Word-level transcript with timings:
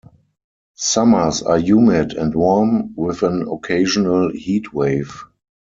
Summers 0.77 1.43
are 1.43 1.59
humid 1.59 2.13
and 2.13 2.33
warm, 2.33 2.95
with 2.95 3.21
an 3.21 3.47
occasional 3.47 4.31
heatwave. 4.31 5.11